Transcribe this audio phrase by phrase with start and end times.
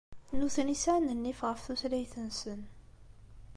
[0.39, 2.61] Nutni sɛan nnif ɣef tutlayt-nsen.